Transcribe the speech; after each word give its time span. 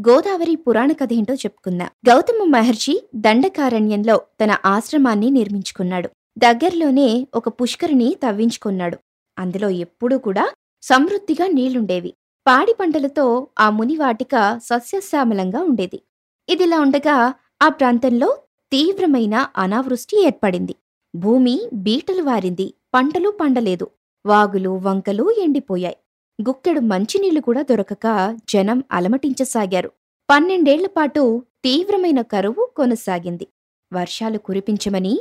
గోదావరి 0.00 0.56
పురాణ 0.56 0.92
కథ 0.92 1.12
ఏంటో 1.12 1.34
చెప్పుకుందాం. 1.34 1.88
గౌతమ 2.08 2.44
మహర్షి 2.44 3.08
దండకారణ్యంలో 3.14 4.22
తన 4.44 4.56
ఆశ్రమాన్ని 4.66 5.30
నిర్మించుకున్నాడు. 5.30 6.08
దగ్గర్లోనే 6.38 7.26
ఒక 7.34 7.48
పుష్కరిని 7.48 8.16
తవ్వించుకున్నాడు. 8.22 8.98
అందులో 9.38 9.68
ఎప్పుడూ 9.68 10.18
కూడా 10.18 10.50
సమృద్ధిగా 10.82 11.46
నీళ్ళుండేవి. 11.46 12.14
పాడి 12.46 12.74
పంటలతో 12.80 13.46
ఆ 13.58 13.70
మునివాటిక 13.70 14.60
సస్యశ్యామలంగా 14.64 15.60
ఉండేది. 15.62 16.02
ఇదిలా 16.48 16.80
ఉండగా 16.80 17.34
ఆ 17.62 17.68
ప్రాంతంలో 17.68 18.38
తీవ్రమైన 18.72 19.46
అనావృష్టి 19.56 20.24
ఏర్పడింది. 20.26 20.74
భూమి 21.16 21.68
బీటలు 21.72 22.22
వారింది. 22.22 22.74
పంటలు 22.94 23.30
పండలేదు. 23.40 23.90
వాగులు 24.26 24.70
వంకలు 24.70 25.30
ఎండిపోయాయి. 25.38 25.96
గుక్కెడు 26.40 26.80
మంచినీళ్ళు 26.80 27.40
కూడా 27.40 27.62
దొరకక 27.62 28.38
జనం 28.48 28.84
అలమటించసాగారు. 28.92 29.90
పన్నెండేళ్ళపాటు 30.30 31.42
తీవ్రమైన 31.64 32.20
కరువు 32.20 32.70
కొనసాగింది. 32.76 33.46
వర్షాలు 33.92 34.38
కురిపించమని 34.38 35.20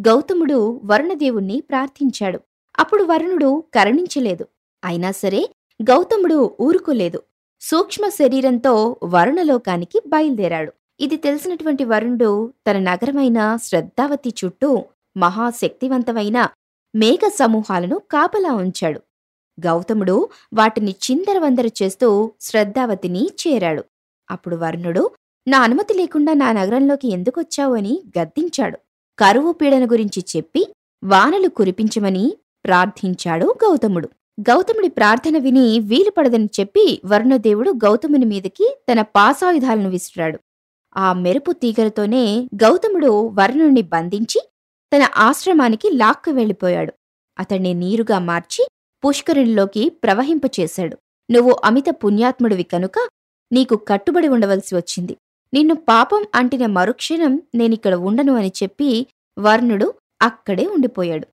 గౌతముడు 0.00 0.80
వరుణదేవుణ్ణి 0.84 1.60
ప్రార్థించాడు. 1.60 2.40
అప్పుడు 2.78 3.04
వరుణుడు 3.04 3.64
కరుణించలేదు. 3.74 4.46
అయినా 4.84 5.10
సరే 5.12 5.48
గౌతముడు 5.82 6.56
ఊరుకోలేదు. 6.60 7.22
సూక్ష్మ 7.60 8.08
శరీరంతో 8.08 8.96
వరుణలోకానికి 9.04 10.00
బయలుదేరాడు. 10.06 10.72
ఇది 11.00 11.16
తెలిసినటువంటి 11.16 11.84
వరుణుడు 11.84 12.52
తన 12.70 12.78
నగరమైన 12.78 13.58
శ్రద్ధావతి 13.62 14.34
చుట్టూ 14.44 14.84
మహాశక్తివంతమైన 15.16 16.48
మేఘ 16.96 17.28
సమూహాలను 17.28 17.98
కాపలా 18.10 18.52
ఉంచాడు. 18.52 19.00
గౌతముడు 19.66 20.28
వాటిని 20.54 20.94
చిందరవందరు 21.10 21.70
చేస్తూ 21.82 22.32
శ్రద్ధావతిని 22.40 23.28
చేరాడు. 23.42 23.84
అప్పుడు 24.30 24.56
వర్ణుడు 24.56 25.10
నా 25.48 25.58
అనుమతి 25.58 25.94
లేకుండా 25.94 26.32
నా 26.32 26.52
నగరంలోకి 26.52 27.12
ఎందుకొచ్చావు 27.12 27.74
అని 27.74 28.02
గద్దించాడు. 28.18 28.78
కరువు 29.18 29.52
పీడన 29.52 29.84
గురించి 29.84 30.24
చెప్పి 30.36 30.74
వానలు 31.04 31.48
కురిపించమని 31.48 32.36
ప్రార్థించాడు 32.64 33.54
గౌతముడు. 33.64 34.08
గౌతముడి 34.40 34.88
ప్రార్థన 34.88 35.38
విని 35.38 35.80
వీలు 35.80 36.10
పడదని 36.10 36.48
చెప్పి 36.60 37.02
వరుణదేవుడు 37.06 37.70
గౌతముని 37.70 38.24
మీదకి 38.24 38.76
తన 38.92 39.00
పాసాయుధాలను 39.00 39.90
విసిరాడు. 39.90 40.38
ఆ 40.96 41.12
మెరుపు 41.12 41.52
తీగలతోనే 41.52 42.48
గౌతముడు 42.54 43.28
వరుణుణ్ణి 43.28 43.82
బంధించి 43.82 44.40
తన 44.96 45.08
ఆశ్రమానికి 45.16 45.90
లాక్కు 45.90 46.30
వెళ్ళిపోయాడు. 46.30 46.92
అతణ్ణి 47.38 47.74
నీరుగా 47.74 48.18
మార్చి 48.18 48.66
పుష్కరిణిలోకి 49.06 49.88
ప్రవహింపచేశాడు. 49.88 50.96
నువ్వు 51.30 51.56
అమిత 51.64 51.84
పుణ్యాత్ముడివి 51.90 52.62
కనుక 52.62 53.08
నీకు 53.52 53.76
కట్టుబడి 53.76 54.28
ఉండవలసి 54.28 54.74
వచ్చింది. 54.74 55.16
నిన్ను 55.54 55.74
పాపం 55.74 56.24
అంటిన 56.34 56.66
మరుక్షణం 56.66 57.42
నేనిక్కడ 57.54 57.94
ఉండను 57.94 58.34
అని 58.34 58.52
చెప్పి 58.62 59.06
వర్ణుడు 59.38 59.94
అక్కడే 60.22 60.66
ఉండిపోయాడు. 60.66 61.26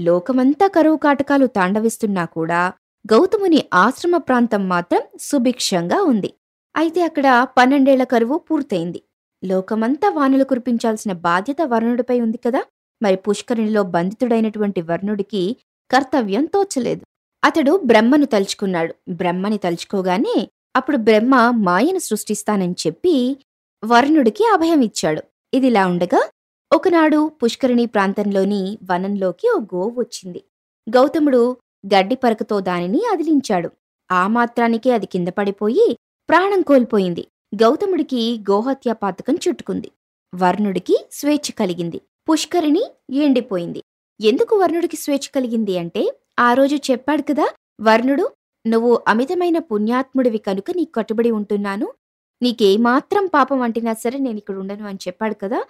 లోకమంతా 0.00 0.66
కరువు 0.66 0.96
కాటకాలు 0.96 1.46
తాండవిస్తున్నా 1.46 2.24
కూడా 2.24 2.72
గౌతముని 3.12 3.64
ఆశ్రమ 3.74 4.16
ప్రాంతం 4.16 4.68
మాత్రం 4.68 5.02
సుభిక్షంగా 5.20 6.02
ఉంది. 6.02 6.34
అయితే 6.76 7.02
అక్కడ 7.02 7.46
పన్నెండేళ్ళ 7.58 8.04
కరువు 8.04 8.38
పూర్తయింది. 8.38 9.02
లోకమంతా 9.44 10.10
వానలు 10.10 10.44
కురిపించాల్సిన 10.44 11.12
బాధ్యత 11.12 11.56
వర్ణుడిపై 11.62 12.20
ఉంది 12.20 12.36
కదా? 12.36 12.62
మరి 13.02 13.16
పుష్కరిణిలో 13.16 13.82
బంధితుడైనటువంటి 13.82 14.80
వర్ణుడికి 14.80 15.56
కర్తవ్యం 15.90 16.44
తోచలేదు. 16.44 17.04
అతడు 17.44 17.80
బ్రహ్మను 17.84 18.26
తలుచుకున్నాడు. 18.26 18.94
బ్రహ్మని 19.08 19.58
తలుచుకోగానే 19.58 20.48
అప్పుడు 20.76 20.96
బ్రహ్మ 20.96 21.52
మాయను 21.56 21.98
సృష్టిస్తానని 21.98 22.74
చెప్పి 22.86 23.36
వరుణుడికి 23.84 24.44
అభయం 24.54 24.80
ఇచ్చాడు. 24.80 25.22
ఇదిలా 25.54 25.86
ఉండగా 25.86 26.30
ఒకనాడు 26.72 27.30
పుష్కరిణి 27.44 27.86
ప్రాంతంలోని 27.86 28.78
వనంలోకి 28.90 29.50
ఓ 29.50 29.58
గోవు 29.60 30.00
వచ్చింది. 30.00 30.42
గౌతముడు 30.90 31.56
గడ్డి 31.86 32.14
పరకతో 32.14 32.60
దానిని 32.60 33.02
అదిలించాడు. 33.12 33.70
ఆ 34.10 34.26
మాత్రానికే 34.26 34.90
అది 34.90 35.06
కింద 35.06 35.28
పడిపోయి 35.28 35.96
ప్రాణం 36.28 36.62
కోల్పోయింది. 36.62 37.26
గౌతముడికి 37.54 38.44
గోహత్యా 38.50 38.94
పాతకం 38.94 39.38
చుట్టుకుంది. 39.48 39.90
వర్ణుడికి 40.34 41.06
స్వేచ్ఛ 41.12 41.50
కలిగింది. 41.58 42.00
పుష్కరిణి 42.30 42.84
ఎండిపోయింది. 43.10 43.82
ఎందుకు 44.20 44.56
వర్ణుడికి 44.56 44.96
స్వేచ్ఛ 44.96 45.26
కలిగింది 45.34 45.78
అంటే 45.78 46.02
ఆ 46.38 46.52
రోజు 46.54 46.76
చెప్పాడు 46.76 47.22
కదా 47.22 47.46
వర్ణుడు 47.80 48.24
నువ్వు 48.66 49.04
అమితమైన 49.08 49.58
పుణ్యాత్ముడివి 49.58 50.38
కనుక 50.38 50.70
నీకు 50.76 50.92
కట్టుబడి 50.92 51.30
ఉంటున్నాను. 51.30 51.94
నీకేమాత్రం 52.42 53.26
పాపం 53.26 53.60
అంటినా 53.60 53.94
సరే 53.94 54.18
నేను 54.18 54.36
ఇక్కడ 54.36 54.56
ఉండను 54.56 54.86
అని 54.86 54.98
చెప్పాడు 55.08 55.34
కదా. 55.34 55.64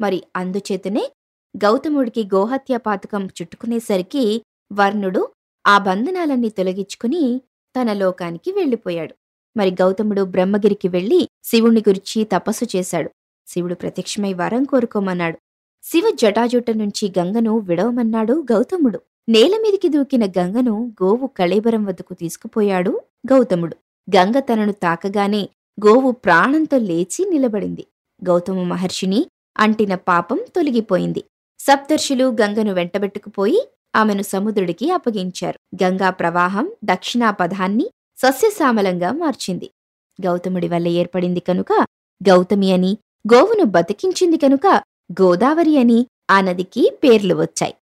మరి 0.00 0.22
అందుచేతనే 0.36 1.10
గౌతముడికి 1.56 2.24
గోహత్య 2.24 2.76
పాతకం 2.76 3.26
చుట్టుకునేసరికి 3.26 4.42
వర్ణుడు 4.72 5.32
ఆ 5.66 5.78
బంధనాలన్నీ 5.78 6.48
తొలగించుకుని 6.48 7.40
తన 7.76 7.92
లోకానికి 7.92 8.52
వెళ్ళిపోయాడు. 8.52 9.14
మరి 9.56 9.70
గౌతముడు 9.70 10.22
బ్రహ్మగిరికి 10.22 10.88
వెళ్ళి 10.88 11.28
శివుణ్ణి 11.44 11.82
గురించి 11.88 12.24
తపస్సు 12.24 12.76
చేశాడు. 12.76 13.10
శివుడు 13.48 13.74
ప్రత్యక్షమై 13.74 14.32
వరం 14.32 14.64
కోరుకోమన్నాడు. 14.64 15.38
శివ 15.84 16.04
జటాజుట 16.14 16.70
నుంచి 16.70 17.12
గంగను 17.18 17.58
విడవమన్నాడు 17.58 18.44
గౌతముడు. 18.52 19.00
నేలమీదికి 19.28 19.88
దూకిన 19.88 20.24
గంగను 20.26 20.92
గోవు 21.02 21.26
కళేబరం 21.26 21.84
వద్దకు 21.84 22.14
తీసుకుపోయాడు 22.14 23.00
గౌతముడు. 23.32 23.76
గంగ 24.16 24.38
తనను 24.38 24.72
తాకగానే 24.72 25.48
గోవు 25.86 26.10
ప్రాణంతో 26.10 26.78
లేచి 26.78 27.30
నిలబడింది. 27.30 27.86
గౌతమ 28.24 28.62
మహర్షిని 28.62 29.26
అంటిన 29.58 29.94
పాపం 29.94 30.38
తొలగిపోయింది. 30.56 31.24
సప్తర్షులు 31.60 32.36
గంగను 32.40 32.72
వెంటబెట్టుకుపోయి 32.72 33.60
ఆమెను 33.94 34.22
సముద్రుడికి 34.22 34.90
అప్పగించారు. 34.90 35.58
గంగా 35.84 36.10
ప్రవాహం 36.10 36.72
దక్షిణా 36.84 37.30
పదాన్ని 37.30 37.90
సస్యశ్యామలంగా 38.18 39.12
మార్చింది. 39.12 39.70
గౌతముడి 40.18 40.68
వల్ల 40.68 40.88
ఏర్పడింది 40.88 41.40
కనుక 41.40 41.72
గౌతమి 42.20 42.72
అని 42.72 42.98
గోవును 43.34 43.64
బతికించింది 43.64 44.36
కనుక 44.36 44.66
గోదావరి 45.20 45.78
అని 45.78 45.98
ఆ 46.30 46.40
నదికి 46.40 46.92
పేర్లు 47.04 47.34
వచ్చాయి. 47.34 47.74